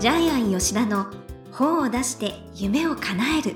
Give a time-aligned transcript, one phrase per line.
[0.00, 1.08] ジャイアン吉田の
[1.52, 3.54] 本を出して夢を叶える。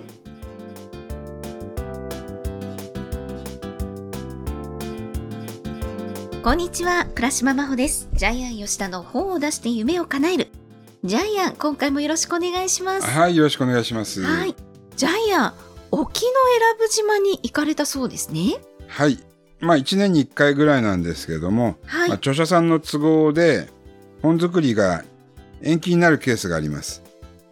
[6.43, 8.11] こんにちは倉島真帆です。
[8.13, 10.49] ジャイアン吉田の本を出して夢を叶える。
[11.03, 13.07] ジャイアン今回もよろしくお願いします。
[13.07, 14.21] はい、よろしくお願いします。
[14.21, 14.55] はい。
[14.97, 15.55] ジャイアン
[15.93, 16.29] 沖永
[16.69, 18.57] 良部島に行かれたそうですね。
[18.87, 19.19] はい。
[19.61, 23.71] まあ、1年に1回ぐらいなんですけども、はい、まあ、著者さんの都合で
[24.21, 25.05] 本作りが
[25.63, 27.03] 延期になるケースがあります。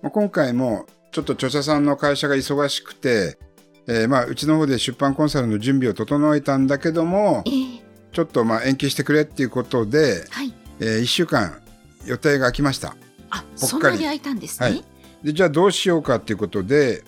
[0.02, 3.38] まあ今回もちょっと著者さんの会社が忙しくて、
[3.86, 7.80] えーまあ、うちの方で出版コンサルの準備を整えたんだけどもえ、ー
[8.12, 11.60] ちょっとまあ延期してくれっていうことで、はいえ1週間
[12.06, 12.96] 予定が空きました。
[13.30, 14.84] あぽっかりそんなに空いたんですね、はい
[15.22, 17.04] で、じゃあどうしようかっていうことで、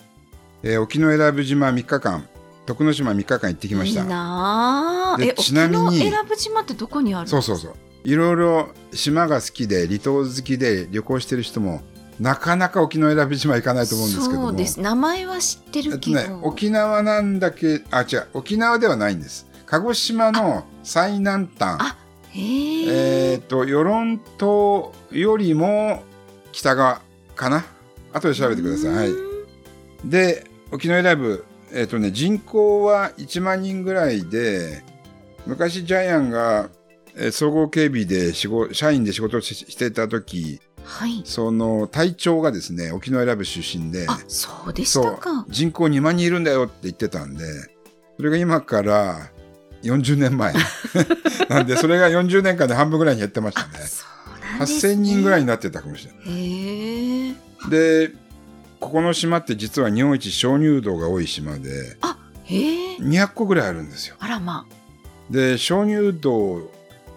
[0.63, 2.27] えー沖永良部島3日間、
[2.65, 4.01] 徳之島3日間行ってきました。
[4.01, 7.75] いいなえちなみに沖永良部島ってどこにあるそうそうそう。
[8.05, 11.81] いろいろ島が好きで離島好きで旅行してる人も
[12.19, 14.47] なかなか沖永良部島行かないと思うんですけども。
[14.49, 19.47] そうです名前は知ってえるけど、ね、沖縄なんだけあ違う沖縄ではないんです。
[19.65, 21.97] 鹿児島の最南端あ
[22.29, 26.03] へええっ、と与論島よりも
[26.51, 27.01] 北側
[27.35, 27.65] かな。
[28.13, 28.95] 後で調べてください。
[28.95, 29.09] はい。
[30.05, 34.83] で沖永良部えっ、とね人口は1万人ぐらいで
[35.45, 36.84] 昔ジャイアンがえー
[37.31, 41.21] 総合警備で社員で仕事をししてた時はい。
[41.25, 45.45] その隊長がですね沖永良部出身であそうでしたか。
[45.49, 47.45] 人口2万人いるんだよって言ってたんで
[48.17, 49.31] それが今から
[49.83, 50.53] 40年前。
[51.49, 53.79] なんでそれが40年間で半分ぐらいに減ってましたね。
[53.79, 53.85] ね、
[54.59, 57.69] 8000人ぐらいになってたかもしれない。
[57.69, 58.11] で
[58.79, 64.15] ここの島って実は日本一鍾乳洞が多い島であへえ200個ぐらいあるんですよ。
[64.19, 64.65] あらま。
[65.29, 66.71] で鍾乳洞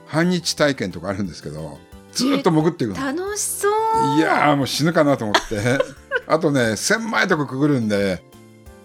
[0.08, 1.78] 半日体験とかあるんですけど
[2.12, 3.00] ずーっと潜っていくの。
[3.00, 3.72] あ楽しそう。
[4.18, 5.78] いやーもう死ぬかなと思って。
[6.26, 8.22] あとね1000枚とかくぐるんで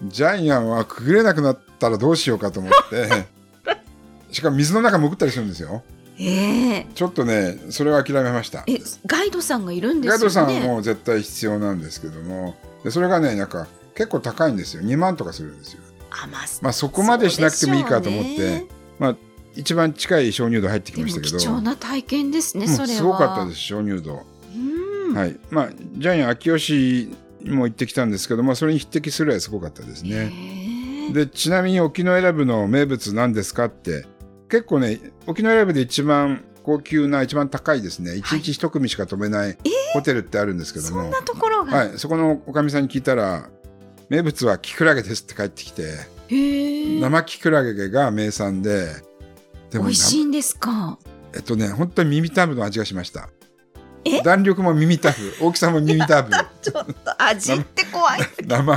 [0.04, 3.26] ジャイアンはくぐれなくなったらどうしようかと思って。
[4.30, 5.82] しかも水の中潜ったりするんですよ。
[6.16, 6.86] へえ。
[6.94, 8.64] ちょっとねそれは諦めました。
[8.66, 10.18] えガイドさんがいるんですよね。
[10.18, 12.54] ガイドさんはもう絶対必要なんですけども。
[12.84, 14.82] でそれがねなんか結構高いんですよ。
[14.82, 15.80] 2万とかするんですよ。
[16.10, 18.66] あまあまあそこまでしなくてもいいかと思って、ね。
[18.98, 19.16] まあ
[19.56, 21.38] 一番近い鍾乳洞入ってきましたけど。
[21.38, 22.94] 貴重な体験ですね、うんそれは。
[22.94, 24.22] すごかったです鍾乳洞。
[24.54, 30.32] うん、はい、まあジャイアン秋吉も行ってきたんですけど、まあ、それに匹敵するぐらいすごかったですね。
[31.12, 34.06] でちなみに沖永良部の名物なんですかって
[34.48, 38.16] 結構ね沖永良部で一番高級な一番高いですね。
[38.16, 39.58] 一日一組しか飛べない
[39.92, 43.50] ホテルってあるんですけども、そんなところが、はい、そこのおかみさんに聞いたら
[44.08, 45.82] 名物はキクラゲですって帰ってきて
[46.28, 47.00] へえ。
[47.00, 48.86] 生キクラゲが名産で
[49.74, 50.98] で美味しいんですか？
[51.34, 53.28] えっとね本当に耳たぶの味がしました。
[54.04, 54.20] え？
[54.22, 55.16] 弾力も耳たぶ。
[55.40, 56.30] 大きさも耳たぶ。
[56.62, 58.20] ちょっと味って怖い。
[58.46, 58.76] 生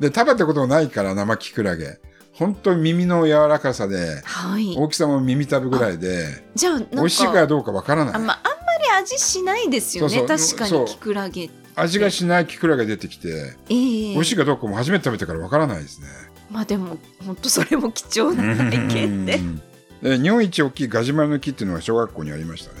[0.00, 1.98] で食べたことないから生キクラゲ
[2.32, 4.74] 本当に耳の柔らかさではい。
[4.76, 8.14] 大きさも耳たぶぐらいでじゃあ美味しいかどうかわからない。
[8.14, 10.22] あ,、まあ、あんまり味しないですよね。
[10.26, 13.74] 確かにキクラゲ味がしないキクラゲ出てきてええ。
[14.14, 16.06] 美味しいかどうかも初めて食べてからわからないですね。
[16.50, 19.36] まあでも本当それも貴重な体験で。
[19.36, 19.62] うん
[20.04, 22.78] で日本一大きいガジュマルの木っていうのが小学校にありましたね。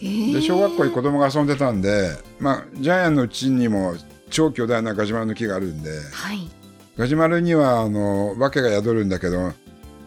[0.00, 3.94] でで小学校に子供が遊んでたんでまあジャイアンのうちにも
[4.30, 6.50] 超巨大なガジュマルの木があるんではい。
[6.96, 9.52] ガジュマルにはあのお化けが宿るんだけど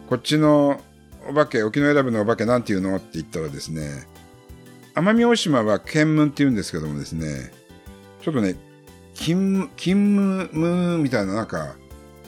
[0.08, 0.80] こっちの
[1.28, 4.06] お化け沖永良部のお化けなんていうのって言ったらですね
[4.96, 7.52] 奄美大島は剣ムって言うんですけどもですね
[8.20, 8.56] ちょっとね
[9.14, 11.76] 金金ムムみたいななんか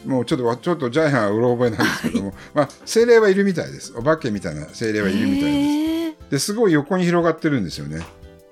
[0.07, 3.93] もうちょっとわちょっとジャイアンはうろ覚えなんですけども、まあ精霊はいるみたいです。
[3.97, 6.31] お化けみたいな精霊はいるみたいです。
[6.31, 8.05] ですごい横に広がってるんですよね。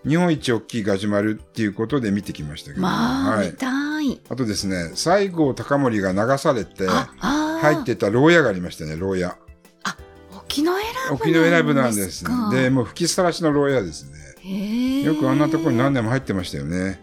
[0.06, 3.48] 日本一大きいガジュマルっていうことで見てきましたけど、まあ、はい。
[3.48, 4.20] 見、たい。
[4.28, 9.36] あとですね西郷隆盛が流されて入ってた牢屋がありましたね牢屋。
[10.36, 12.24] 沖永良部沖永良部なんです。
[12.24, 14.26] かでもう吹きさらしの牢屋ですね。
[15.02, 17.00] よくあんなところに何年も入ってましたよね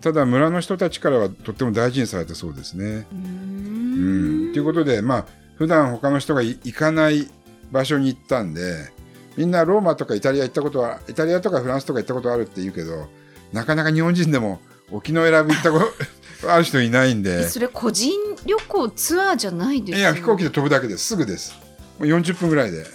[0.00, 3.06] ただ村の人たちからはとっても大事にされたそうですね。
[3.12, 4.54] うーうん。
[4.54, 5.26] いうことでまあ
[5.56, 7.28] 普段他の人がい行かない
[7.70, 8.90] 場所に行ったんで
[9.36, 13.08] みんなローマとかイタリア行ったことはイタリアとかフランスとか行ったことあるって言うけど
[13.52, 14.60] なかなか日本人でも
[14.90, 15.86] 沖永良部行ったこと
[16.52, 18.12] ある人いないんえでそれ個人
[18.46, 21.04] 旅行ツアーじゃないですいや飛行機で飛ぶだけです。
[21.04, 21.54] すぐです。
[21.98, 22.86] もう40分ぐらいで。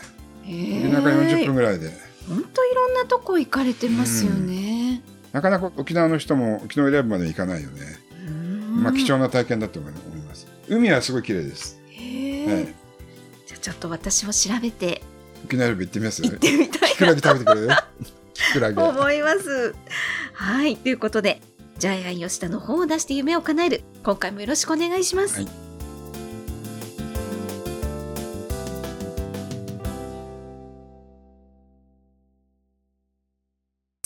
[0.48, 1.92] 夜中40分ぐらいで。
[2.28, 4.75] 本当いろんなとこ行かれてますよね。
[5.36, 7.82] なかなか沖縄の人も沖永良部まで行かないよね、
[8.72, 10.48] まあ貴重な体験だと思います。
[10.70, 12.74] 海はすごい綺麗です、はい、
[13.46, 15.02] じゃあちょっと私も調べて。
[15.44, 16.22] 沖縄部行ってみます？
[16.24, 17.70] 行ってみたいキクラゲ食べてくれる？
[18.34, 18.82] きくらげ。
[18.82, 19.76] 思います。
[20.32, 20.78] はい。
[20.78, 21.42] ということで、
[21.80, 23.84] ジャイアン吉田の本を出して夢を叶える。
[24.06, 25.42] 今回もよろしくお願いします。
[25.42, 25.65] はい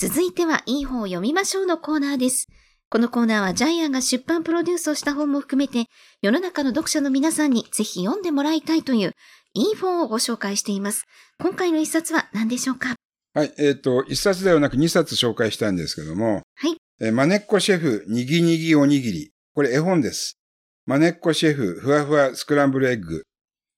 [0.02, 2.48] 続いては、いい本を読みましょうのコーナーです。
[2.90, 5.88] このコーナーはジャイアンが出版プロデュースをした本も含めて、
[6.22, 9.12] 世の中の読者の皆さんにぜひ読んでもらいたいという、
[9.54, 11.04] いい本をご紹介しています。
[11.38, 12.96] 今回の一冊は何でしょうか？
[13.34, 13.54] はい。
[13.58, 16.78] えっ、と、一冊ではなく二冊紹介したいんですけども、はい。
[17.02, 19.32] えーマネッコシェフ、にぎにぎおにぎり。
[19.54, 20.38] これ絵本です。
[20.86, 23.24] マネッコシェフ、ふわふわスクランブルエッグ。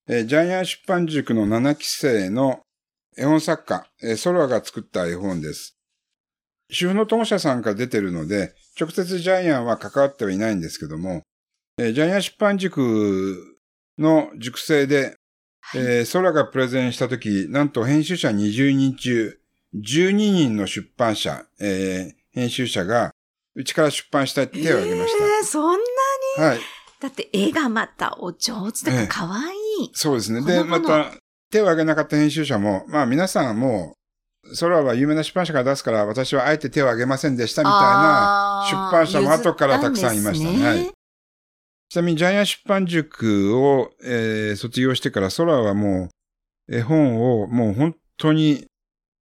[0.07, 2.59] えージャイアン出版塾の7期生の
[3.18, 5.75] 絵本作家、えーソロアが作った絵本です。
[6.71, 11.21] 主婦の友社さんから出てるので、直接ジャイアンは関わってはいないんですけども、
[11.77, 13.57] えージャイアン出版塾
[13.97, 15.15] の塾生で、
[15.75, 19.38] えーソラがプレゼンしたとき、なんと編集者20人中、
[19.75, 23.12] 12人の出版社、えー編集者が、
[23.56, 25.77] うちから出版したいって手を挙げましえーそんな
[26.38, 26.41] た。
[26.44, 26.59] はい。
[27.01, 29.89] だって絵がまたお上手とかええ可愛い。
[29.94, 30.41] そうですね。
[30.45, 31.12] で、また、
[31.51, 33.97] 手を挙げなかった編集者も、まあ皆さんも
[34.43, 40.91] う、ソラは有名な出版社から出すから、私はあえて手を挙げませんでしたみたいな、出版社も後からたくさんいましたね譲ったんですはい
[41.91, 46.09] ちなみにジャイアン出版塾を、えー卒業してから、ソラはも
[46.69, 48.65] う、絵本をもう本当に、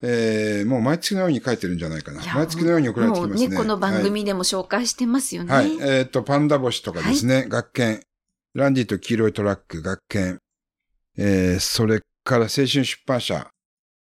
[0.04, 2.22] えーもう毎月のように書いてるんじゃないかな。
[2.36, 3.48] 毎月のように送られてきますね。
[3.48, 5.52] もうね、この番組でも紹介してますよね。
[5.52, 5.78] はい。
[5.80, 5.90] はい。
[5.90, 8.02] えっ、と、パンダ星とかですね、学研。
[8.54, 10.38] ランディと黄色いトラック、学研。
[11.18, 13.50] えーそれから青春出版社、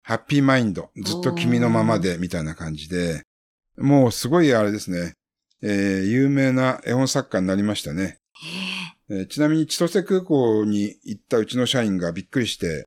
[0.02, 3.22] ハッピーマインド、ずっと君のままで、みたいな感じで、
[3.78, 5.14] もうすごいあれですね、
[5.62, 8.19] えー有名な絵本作家になりましたね。
[9.08, 12.87] へええーちなみに千歳空港に行ったうちの社員がびっくりして、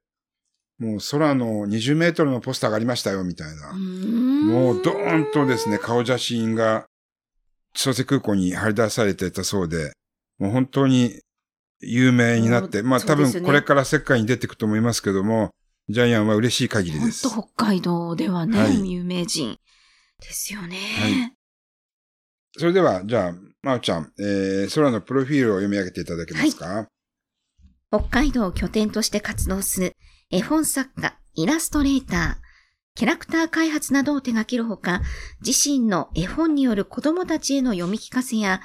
[0.78, 3.72] もう空の20メートルのポスターがありましたよ、みたいな。
[3.74, 6.86] もうドーンとですね、顔写真が
[7.74, 9.94] 千歳空港に張り出されてたそうで、
[10.38, 11.22] もう本当に
[11.80, 15.52] 有名になって、まあ多分これから世界に出ていくと思いますけども、
[15.90, 17.30] ジャイアンは嬉しい限りですと。
[17.30, 19.58] 北海道ではね、はい有名人
[20.20, 20.78] ですよね。
[20.78, 21.36] はい
[22.58, 26.88] それでは、じゃあ、まおちゃん、えー、空のプロフィールを読み上げていただけますか、
[27.90, 29.94] 北海道を拠点として活動する
[30.32, 32.46] 絵本作家、イラストレーター、
[32.96, 35.02] キャラクター開発などを手掛けるほか、
[35.46, 38.62] 自身の絵本による子供たちへの読み聞かせや、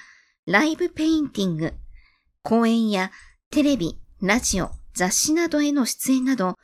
[0.46, 1.74] ライブペインティング、
[2.42, 3.10] 講演や
[3.50, 6.54] テレビ、ラジオ、雑誌などへの出演など、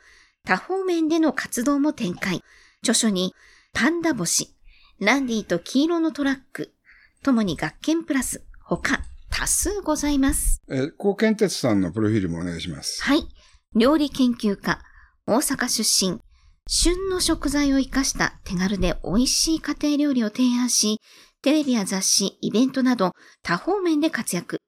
[0.47, 2.41] 多方面での活動も展開。
[2.81, 3.35] 著書に、
[3.73, 4.55] パンダ星、
[4.97, 6.73] ランディと黄色のトラック、
[7.21, 10.61] ともに学研プラス、他、多数ございます。
[10.69, 13.03] えー、高健哲さんのプロフィールもお願いします。
[13.03, 13.27] はい。
[13.75, 14.79] 料理研究家、
[15.25, 16.21] 大阪出身、
[16.69, 21.01] 旬の食材を活かした手軽で美味しい家庭料理を提案し、
[21.41, 23.11] テレビや雑誌、イベントなど
[23.43, 24.59] 多方面で活躍。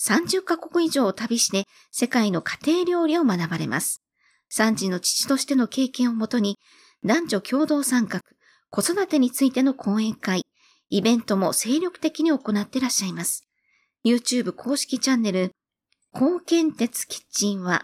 [0.00, 4.03] 30カ国以上を旅して世界の家庭料理を学ばれます。
[4.54, 6.58] 3児の父としての経験をもとに、
[7.04, 8.20] 男女共同参画、
[8.70, 10.42] 子育てについての講演会、
[10.90, 13.48] イベントも精力的に行ってらっしゃいます。
[14.06, 15.50] YouTube 公式チャンネル、
[16.12, 17.82] 高健鉄キッチンは、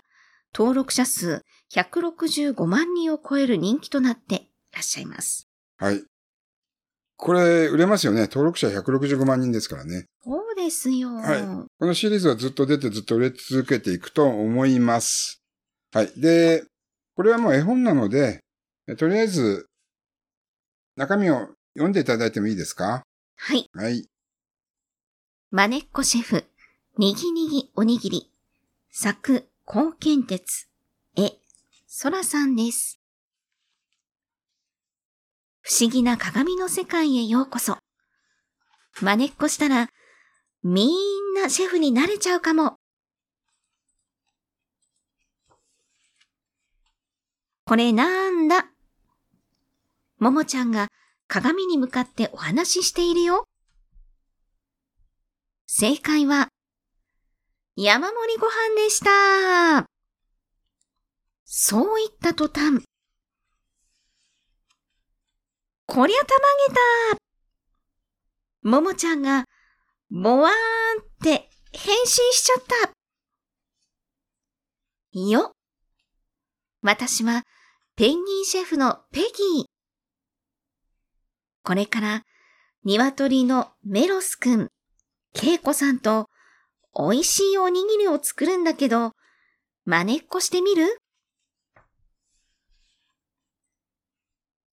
[0.55, 1.43] 登録者数
[1.75, 4.39] 165万人を超える人気となってい
[4.73, 5.49] らっしゃいます。
[5.77, 6.05] はい。
[7.17, 8.23] これ、売れますよね。
[8.23, 10.07] 登録者165万人ですからね。
[10.25, 11.15] そうですよ。
[11.15, 11.43] はい
[11.79, 15.40] このシリーズはずっと出てずっと売れ続けていくと思います。
[15.93, 16.13] はい。
[16.21, 16.65] で、
[17.17, 18.41] これはもう絵本なので、
[18.87, 19.67] えとりあえず、
[20.97, 23.03] 中身を読んでいただいてもいいですか？
[23.37, 23.69] はい。
[23.73, 24.07] はい。
[25.51, 26.45] まねっこシェフ、
[26.97, 28.31] にぎにぎおにぎり、
[28.91, 30.69] 作、高健鉄、
[31.17, 31.33] 絵、
[31.87, 33.01] そらさんです。
[35.63, 37.79] 不思議な鏡の世界へようこそ。
[39.01, 39.89] まねっこしたら、
[40.63, 42.80] みんなシェフになれちゃうかも。
[47.71, 48.67] これなんだ？
[50.19, 50.89] ももちゃんが
[51.29, 53.45] 鏡に向かってお話ししているよ。
[55.69, 56.49] 正解は、
[57.77, 59.87] 山盛りご飯でした。
[61.45, 62.85] そう言った途端、
[65.87, 66.75] こりゃたまげ
[68.65, 68.69] た。
[68.69, 69.45] ももちゃんが、
[70.11, 72.65] ぼわーんって変身しちゃっ
[75.13, 75.21] た。
[75.21, 75.53] よ。
[76.83, 77.45] 私は、
[78.01, 79.65] ペンギンシェフのペギー。
[81.63, 82.23] これから、
[82.83, 84.71] 鶏のメロスくん、
[85.35, 86.31] ケイコさんと
[86.97, 89.13] 美味しいおにぎりを作るんだけど、
[89.85, 90.97] 真似っこしてみる？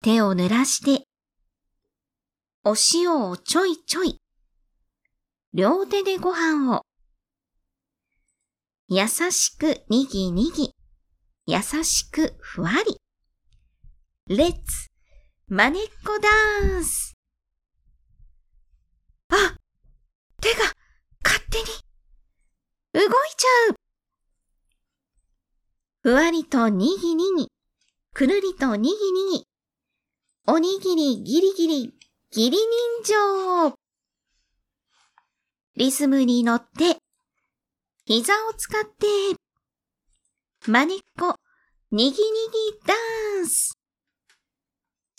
[0.03, 1.05] 手を濡らして
[2.63, 4.19] お塩をちょいちょい。
[5.53, 6.83] 両手でご飯を。
[8.87, 10.71] 優しくにぎにぎ。
[11.45, 12.95] 優しくふわり。
[14.29, 14.89] レッツ、
[15.47, 17.13] まねっこダンス。
[19.29, 19.55] あ
[20.41, 20.65] 手が
[21.23, 21.63] 勝手に
[22.93, 23.75] 動いちゃう
[26.01, 27.47] ふわりとにぎにぎ。
[28.13, 29.47] くるりとにぎにぎ。
[30.45, 31.93] おにぎりギリギリ、
[32.31, 33.13] ギリ人
[33.69, 33.75] 情。
[35.77, 36.97] リズムに乗って、
[38.03, 39.07] 膝を使って、
[40.69, 41.35] まねっこ、
[41.91, 42.17] にぎにぎ
[42.85, 42.93] ダ
[43.41, 43.76] ンス。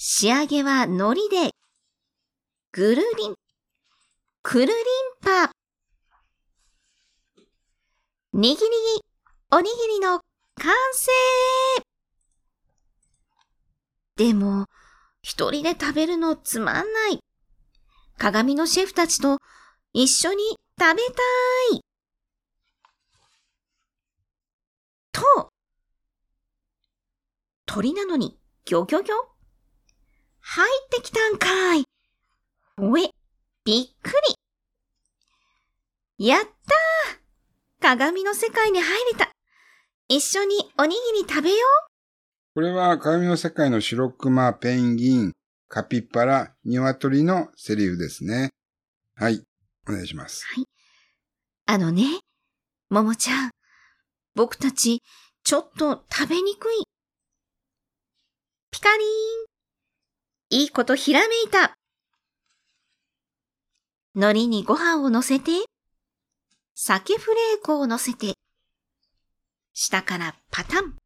[0.00, 1.50] 仕上げは海苔で、
[2.70, 3.34] ぐるりん、
[4.44, 4.74] くるりん
[5.20, 5.50] ぱ。
[8.32, 8.64] にぎにぎ、
[9.50, 10.20] おにぎりの
[10.54, 11.10] 完成
[14.14, 14.66] でも、
[15.20, 17.18] 一人で食べるのつまんない。
[18.18, 19.38] 鏡のシェフたちと
[19.92, 20.44] 一緒に
[20.78, 21.22] 食べた
[21.74, 21.80] い。
[25.10, 25.50] と、
[27.66, 29.37] 鳥なのに、ギョギョギョ？
[30.50, 31.84] 入ってきたんかい。
[32.78, 33.10] おえ、
[33.66, 34.12] びっく
[36.18, 36.26] り。
[36.26, 36.48] やったー
[37.82, 39.30] 鏡の世界に入れた。
[40.08, 41.60] 一緒におにぎり食べよう。
[42.54, 45.32] これは鏡の世界の白熊、ペンギン、
[45.68, 48.48] カピッパラ、鶏のセリフですね。
[49.16, 49.44] はい。
[49.86, 50.46] お願いします。
[50.46, 50.64] はい。
[51.66, 52.20] あのね、
[52.88, 53.50] ももちゃん。
[54.34, 55.02] 僕たち、
[55.44, 56.84] ちょっと食べにくい。
[58.70, 59.27] ピカリーン。
[60.50, 61.76] いいことひらめいた。
[64.14, 65.50] 海苔にご飯を乗せて、
[66.74, 68.32] 酒フレークを乗せて、
[69.74, 70.96] 下からパタン。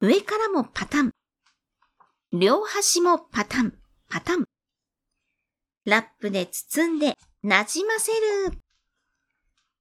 [0.00, 1.12] 上からもパタン。
[2.32, 3.72] 両端もパタン、
[4.10, 4.44] パタン。
[5.86, 8.58] ラップで包んでなじませる。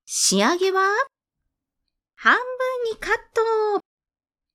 [0.06, 0.82] 仕上げは
[2.16, 2.44] 半分
[2.90, 3.82] にカット。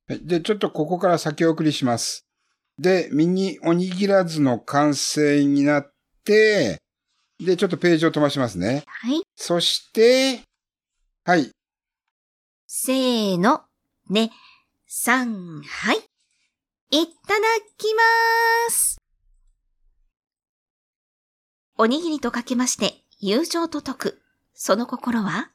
[0.08, 0.26] はい。
[0.26, 2.25] で、ちょっとここから先送りします。
[2.78, 5.92] で、ミニおにぎらずの完成になっ
[6.24, 6.78] て、
[7.38, 8.84] で、ちょっとページを飛ばしますね。
[8.86, 9.22] はい。
[9.34, 10.42] そして、
[11.24, 11.50] はい。
[12.66, 13.62] せーの、
[14.10, 14.30] ね、
[14.86, 15.98] さん、はい。
[15.98, 17.40] いただ
[17.76, 18.98] きまーす。
[21.78, 24.22] おにぎりとかけまして、友情と解く。
[24.54, 25.50] その心は？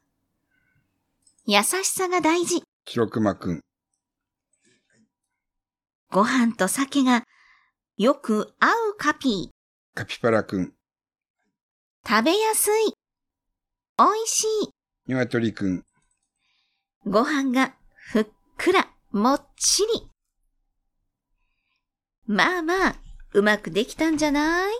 [1.45, 2.61] 優しさが大事。
[2.85, 3.61] 白熊くん。
[6.11, 7.23] ご飯と酒が
[7.97, 9.97] よく合うカピー。
[9.97, 10.73] カピパラくん。
[12.05, 12.93] 食べやすい。
[13.97, 14.73] 美味しい。
[15.07, 15.85] 鶏くん。
[17.05, 18.27] ご飯がふっ
[18.57, 18.89] くら。
[19.11, 20.09] もっちり。
[22.25, 22.95] まあまあ、
[23.33, 24.73] うまくできたんじゃない？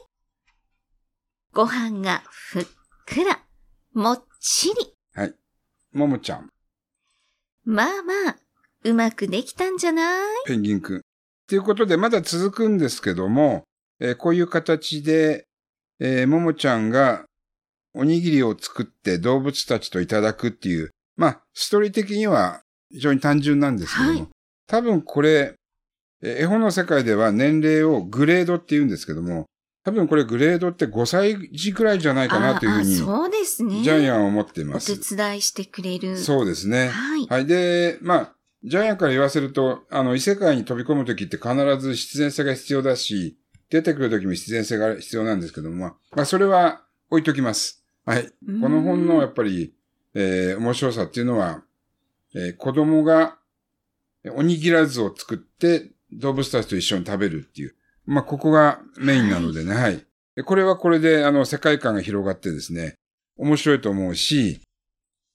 [1.54, 2.68] ご飯がふっ
[3.06, 3.40] くら、
[3.94, 4.76] もっちり。
[5.14, 5.34] はい。
[5.94, 6.50] ももちゃん。
[7.64, 8.38] まあまあ、
[8.84, 10.26] うまくできたんじゃない？
[10.46, 11.02] ペンギンくん。
[11.52, 13.64] ということで、まだ続くんですけども、
[14.00, 15.48] えー、こういう形で、
[16.00, 17.26] えー、ももちゃんが
[17.94, 24.28] おにぎりを作って動物たちといただくっていう、まあ、ストーリー的には非常に単純なんですけども、はい、
[24.66, 25.56] 多分これ、
[26.24, 29.44] 絵本の世界では年齢をグレードって言うんですけども、
[29.84, 33.84] 多分これグレードって5歳児くらいじゃないかなというふうに、そうですね。
[33.84, 34.94] ジャイアンは思っています。
[34.94, 36.18] お手伝いしてくれる。
[36.18, 36.88] そうですね。
[36.88, 37.28] はい。
[37.28, 37.46] はい。
[37.46, 43.38] で、まあ、ジャイアンから言わせると、あの、異世界に飛び込むときって必ず必然性が必要だし、
[43.70, 47.84] 出てくるときも必然性が必要なんですけども、まあ、それは置いときます。
[48.06, 48.28] はい。
[48.28, 48.34] こ
[48.70, 49.74] の本のやっぱり、
[50.14, 51.64] えー、面白さっていうのは、
[52.36, 53.38] えー、子供が
[54.36, 57.76] おにぎらずを作って動物たちと一緒に食べるっていう。
[58.06, 59.82] まあ、ここがメインなのでね、はい。
[59.84, 60.06] はい、
[60.44, 62.96] これはこれで、あの、世界観が広がってですね、
[63.38, 64.62] 面白いと思うし、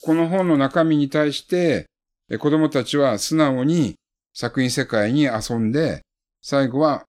[0.03, 1.87] この本の中身に対して、
[2.39, 3.95] 子供たちは素直に
[4.35, 6.03] 作品世界に遊んで、
[6.43, 7.05] 最後は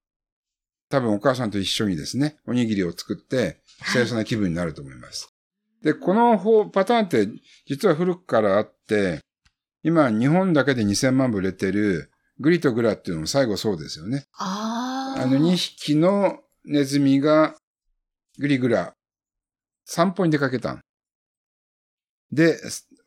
[0.90, 5.30] 多分お母さんと一緒にですね、おにぎりを作って、幸せな気分になると思います。
[5.84, 7.28] で、このパターンって
[7.66, 9.20] 実は古くからあって、
[9.84, 14.26] 今、日本だけで2000万部売れてる、グリとグラっていうのも最後そうですよね。
[14.34, 15.22] ああ。
[15.24, 17.56] あの2匹のネズミが、
[18.38, 18.94] グリグラ、
[19.86, 20.80] 散歩に出かけた
[22.32, 22.58] で、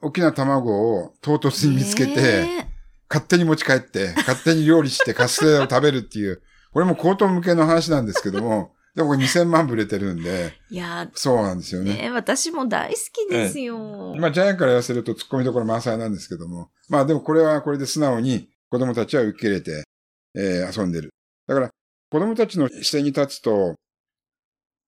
[0.03, 2.67] 大きな卵を唐突に見つけて、
[3.09, 6.43] 勝手に持ち帰って、勝手に料理してカステラを食べるっていう、
[6.73, 10.55] これも高等向けの話なんですけども、 でもこれ2000万部売れてるんで。
[10.69, 11.95] いやそうなんですよね。
[11.95, 14.15] ね私も大好きですよ。
[14.19, 16.71] まあ、ジャイアンから言わせると突っ込みどころ満載なんですけども。
[16.89, 19.85] まあ、でもこれはこれで素直に子供たちは受け入れて、
[20.35, 21.11] えー、遊んでる。
[21.47, 21.71] だから、
[22.11, 23.77] 子供たちの視点に立つと、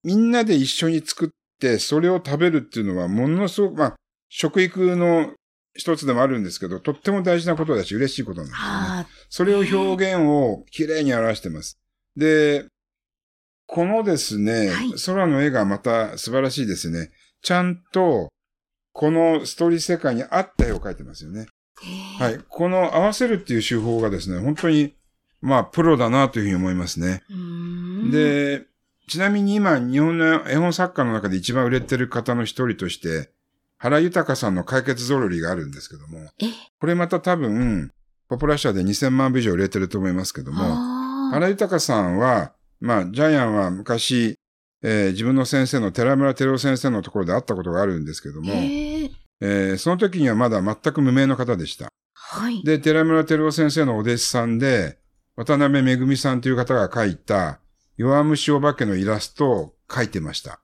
[0.03, 1.29] みんなで一緒に作っ
[1.61, 3.97] て、それを食べるっていうのは、ものすごく、まあ、
[4.35, 5.35] 食育の
[5.75, 8.71] 一つでもあるんですけど、とっても大事なことだし、嬉しいことなんですよね。
[8.71, 11.79] あそれを表現をきれいに表してます。
[12.17, 12.65] で、
[13.67, 17.11] このですね、はい空の絵がまた素晴らしいですね。
[17.43, 18.31] ちゃんと、
[18.93, 21.47] このストーリー世界に合った絵を描いてますよね。
[22.19, 22.25] あ。。
[22.25, 22.39] はいい。
[22.49, 24.95] この合わせるっていう手法がですね、本当に、
[25.43, 27.23] まあ、プロだなというふうに思いますね。
[28.11, 28.65] で、
[29.09, 33.31] ちなみに今、日本の絵本作家の中で一番売れてる方の一人として、
[33.83, 36.47] 原豊さんの解決ゾロリがあるんですけども、え、
[36.79, 37.91] これまた多分、
[38.29, 40.63] ポプラ社で2000万部以上売れてると思いますけども、
[41.33, 44.39] 原豊さんは、まあ、ジャイアンは昔、
[44.85, 49.11] えー自分の先生の寺村照夫先生のところで会ったことがあるんですけども、へえ
[49.41, 51.89] えーその時にはまだ全く無名の方でした。
[52.15, 52.63] はい。
[52.63, 54.99] で、寺村照夫先生のお弟子さんで、
[55.35, 57.59] 渡辺めぐみさんという方が描いた
[57.97, 60.61] 弱虫お化けのイラストを描いてました。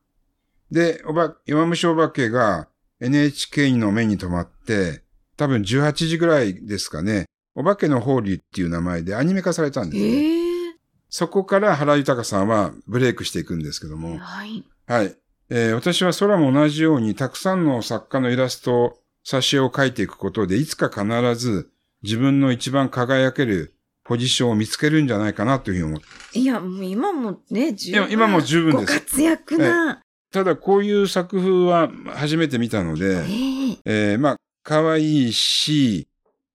[0.70, 2.68] で、おば、弱虫お化けが
[3.00, 5.02] NHK の目に留まって、
[5.36, 10.08] 多分18時ぐらいですかね、お化けのホーリーっていう名前でアニメ化されたんですね。
[10.08, 10.48] へえ
[11.10, 14.64] そこから原豊さんはブレイクしていくんですけども、はい。
[14.86, 15.16] はい。
[15.50, 21.70] えー私は空も同じようにたくさんの作家のイラスト、挿絵を描いていくことで、いつか必ず
[22.02, 23.74] 自分の一番輝ける
[24.04, 26.00] ポジションを見つけるんじゃないかなというふうに思っ
[26.32, 26.38] て。
[26.38, 28.10] いや、もう今もね、十分。
[28.10, 30.02] 今も十分ですご活躍な。
[30.32, 33.24] ただこういう作風は初めて見たのえで、
[33.84, 36.06] ええーまあ、可愛いし、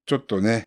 [0.05, 0.65] ちょっとね、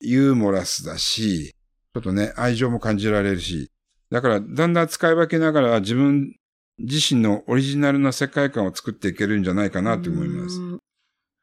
[0.00, 1.54] ユーモラスだし、
[1.94, 3.70] ちょっとね、愛情も感じられるし、
[4.10, 6.34] だからだんだん使い分けながら自分
[6.78, 10.58] 自身のオリジナルな世界観を作っていけるんじゃないかなと思います。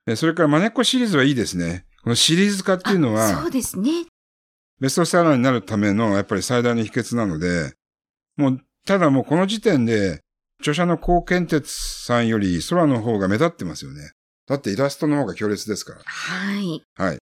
[0.08, 1.86] えそれからマネっこシリーズはいいですね。
[2.04, 4.06] このシリーズ化っていうのあそはうですね。
[4.80, 7.74] ベストセラーになるためのやっぱり最大の秘訣なので、
[8.36, 10.22] もう、ただもうこの時点で
[10.60, 11.72] 著者の高健哲
[12.06, 14.12] さんより空の方が目立ってますよね。
[14.48, 16.02] だってイラストの方が強烈ですから。
[16.04, 16.84] はい。
[16.96, 17.17] はい。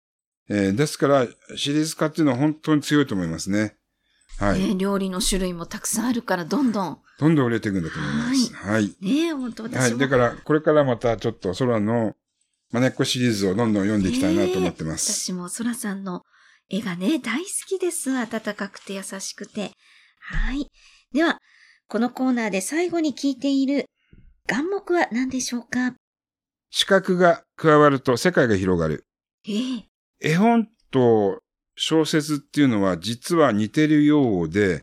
[0.49, 3.75] えーですから、シリーズ化っていうのは本当に強いと思いますね。
[4.37, 4.59] はい。
[4.59, 6.99] ね、料理の種類もたくさんあるから、どんどん。
[7.19, 8.53] どんどん売れていくんだと思います。
[8.53, 8.95] はい。
[9.01, 9.79] ね、本当私も。
[9.79, 9.97] はい。
[9.97, 12.15] だから、これからまたちょっと空の
[12.71, 15.11] マネっこシリーズをどんどん読んでいきたいなと思ってます。
[15.11, 16.23] 私もそらさんの
[16.69, 18.11] 絵がね、大好きです。
[18.11, 19.71] 温かくて優しくて。
[20.19, 20.69] はい。
[21.13, 21.39] では、
[21.87, 23.85] このコーナーで最後に聞いている
[24.47, 25.93] 眼目は何でしょうか？
[26.71, 29.05] 視覚が加わると世界が広がる。
[29.47, 29.85] ええ
[30.19, 31.39] 絵本と
[31.75, 34.81] 小説っていうのは実は似てるようで、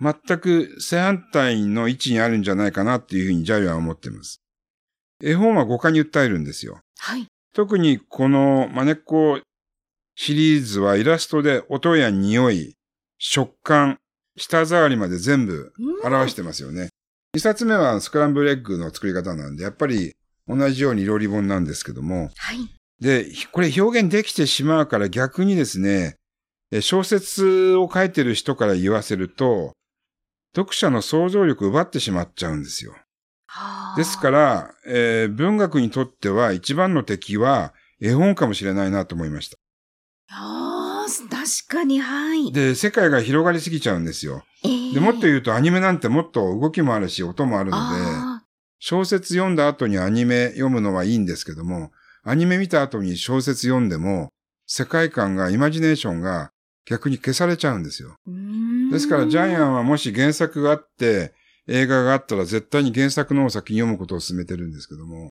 [0.00, 4.40] 全く正反対の位置にあるんじゃないかなっていうふうにジャイアンは思っています。
[5.22, 6.78] 絵本は五感に訴えるんですよ。
[6.98, 7.26] はい。
[7.54, 9.40] 特にこのマネっこ
[10.14, 12.74] シリーズはイラストで音や匂い、
[13.18, 13.98] 食感、
[14.36, 15.72] 舌触りまで全部
[16.04, 16.90] 表してますよね。
[17.34, 20.14] 二冊目はスクランブルエッグの作り方なんで、やっぱり
[20.48, 22.58] 同じように料理本なんですけども、はい。
[23.00, 26.16] で、これ表現できてしまうから逆にですね、
[26.70, 29.72] え小説を書いてる人から言わせると、
[30.54, 32.92] 読者の想像力を奪ってしまっちゃうんですよ。
[33.48, 39.58] はあですから、えー文学にとっては一番の敵は絵本かもしれないなと思いました。
[41.30, 42.52] 確かに、はい。
[42.52, 44.44] で、世界が広がりすぎちゃうんですよ。
[44.64, 48.42] ええで、もっと言うとアニメなんてもっと動きもあるし音もあるので、あ
[48.78, 51.92] 小説読んだ後にアニメ読むのはいいんですけども、
[52.24, 54.30] アニメ見た後に小説読んでも、
[54.66, 56.50] 世界観が、イマジネーションが
[56.84, 58.16] 逆に消されちゃうんですよ。
[58.90, 61.34] ですから、ジャイアンはもし原作があって、
[61.68, 65.30] 映画があったら絶対に原作の先に読むことを勧めてるんですけども。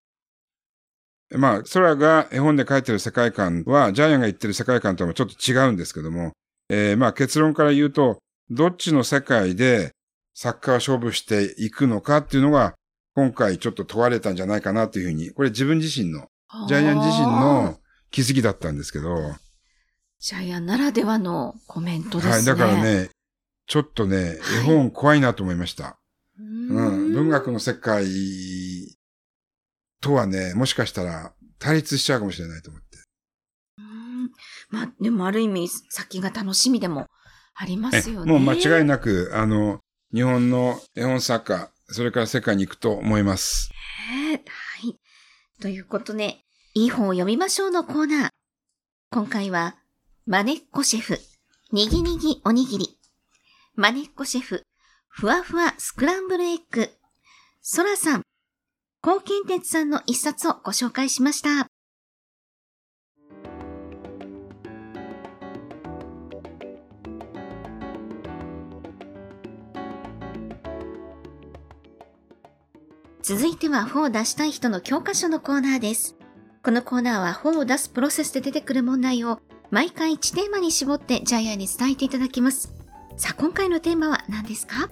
[1.31, 6.33] まあ、空が絵本で書いてる世界観は、ジャイアンが言ってる世界観とはちょっと違うんですけども、
[6.69, 9.91] えーまあ結論から言うと、どっちの世界で
[10.33, 12.75] 作家は勝負していくのかっていうのが、
[13.15, 16.27] 今回ちょっと問われたんじゃないかなというふうに、これ自分自身の、
[16.67, 17.79] ジャイアン自身の
[18.11, 19.33] 気づきだったんですけど、
[20.19, 22.33] ジャイアンならではのコメントですね。
[22.33, 23.09] はい、だからね、
[23.67, 25.97] ちょっとね、絵本怖いなと思いました。
[26.39, 28.05] うーうん、ん、文学の世界
[30.05, 32.87] とはね、もしかしたら対立しちゃうかもしれないと思って。
[33.79, 34.31] うーん
[34.69, 37.07] まあ、でもある意味、先が楽しみでも
[37.55, 38.31] ありますよね。
[38.31, 39.79] もう間違いなく、あの、
[40.13, 43.71] 日本の絵本作家、それから世界に行くと思います。
[44.11, 44.95] ねはい。
[45.59, 46.37] ということで、
[46.75, 48.29] いい本を読みましょうのコーナー。
[49.09, 49.75] 今回は、
[50.27, 51.17] マネッコシェフ、
[51.71, 52.99] にぎにぎおにぎり。
[53.73, 54.61] マネッコシェフ、
[55.07, 56.91] ふわふわスクランブルエッグ。
[57.63, 58.21] ソラさん、
[59.05, 61.67] 高健哲さんの一冊をご紹介しました。
[73.21, 76.15] 続いては本を出したい人の教科書のコーナーです。
[76.63, 79.39] このコーナーは本を出すプロセスで出てくる問題を
[79.69, 82.73] 毎回1テーマに絞ってジャイアンに伝えていただきます。
[83.17, 84.89] さあ、今回のテーマは何ですか？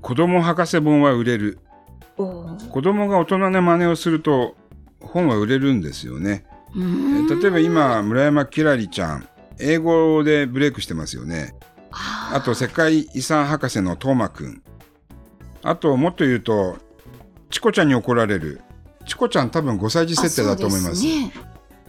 [0.00, 1.58] 子供博士本は売れる。
[2.16, 4.54] 子供が大人の真似をすると
[5.00, 6.44] 本は売れるんですよね。
[6.74, 11.54] 例えば今、村山きらりちゃん、英語でブレイクしてますよね。
[11.90, 14.62] あと世界遺産博士のトーマくん。
[15.62, 16.76] あともっと言うと、
[17.50, 18.62] チコちゃんに怒られる。
[19.06, 20.94] チコちゃん多分5歳児設定だと思いま。
[20.94, 21.32] すね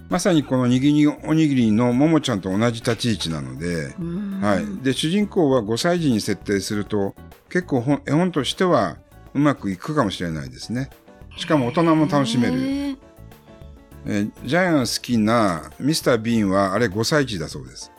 [0.10, 3.96] まさにこのにぎりおにぎりのももちゃんと同じ立ち位置なので、
[4.46, 4.84] はい。
[4.84, 7.16] で、主人公は5歳児に設定すると、
[7.50, 8.98] 結構本絵本としては
[9.34, 10.90] うまくいくかもしれないですね。
[11.38, 12.54] しかも大人も楽しめる。
[12.54, 12.98] えー
[14.06, 17.92] ジャイアン好きなミスター・ビーンはあれ5歳児だそうです。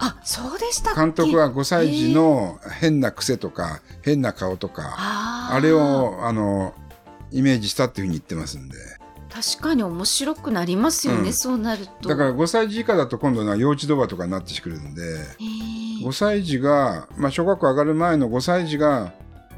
[0.00, 6.74] あ、そうでした監督は5歳児の変な癖とか変な顔とか、あれをあの
[7.30, 8.76] イメージしたっていうふうに言ってますんで。
[9.32, 12.08] 確かに面白くなりますよね、うんそうなると。
[12.08, 19.14] だから5歳児以下だと今度は幼稚ドバとかになってくるんで、へー5歳児が、まあ小学校上がる前の5歳児が、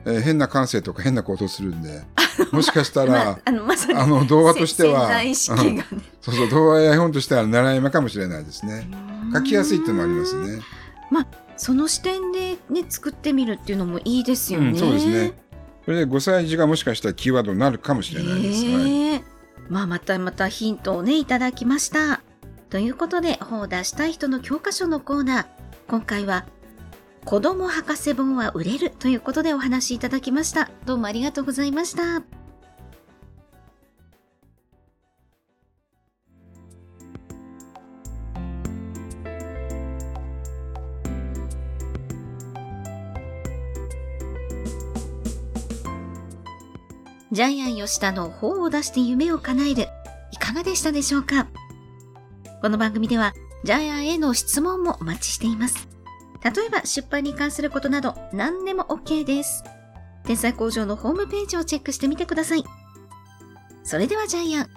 [0.07, 2.03] えー変な感性とか変な行動するんで、
[2.53, 8.89] もしかしたまらあ、、あのまあの動画としてはそうそう、動画や絵本としては狙い目かもしれないですね。
[9.33, 10.63] 書きやすいっていうのもありますね。
[11.57, 14.71] その視点でね作ってみるっていうのもいいですよね。
[14.71, 15.33] うん、そうですね。
[15.85, 18.65] それで5歳児がもしかしたらキーワードになるかもしれないです。
[18.65, 19.23] はいへえ
[19.69, 22.21] まあまたまたヒントをねいただきました。
[22.71, 25.47] ということで本を出したい人の教科書のコーナー
[25.87, 26.45] 今回は
[27.25, 30.71] 子供博士本は売れるということでお話いただきました。
[30.85, 32.23] どうもありがとうございました。
[47.33, 49.89] ジャイアン吉田の本を出して夢を叶える。
[50.31, 51.49] いかがでしたでしょうか？
[52.61, 53.33] この番組では
[53.65, 55.94] ジャイアンへの質問もお待ちしています。
[56.45, 59.65] 例えば出版に関することなど何でも OK です。
[60.25, 62.65] 天才工場のホームページをチェックしてみてください。
[63.83, 64.71] それではジャイアン、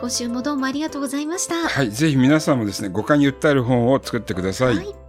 [0.00, 1.68] 今週もどうもありがとうございました。
[1.68, 4.76] はい、ぜひ皆さんもですね、五感に訴える本を作ってください。
[4.76, 5.01] はい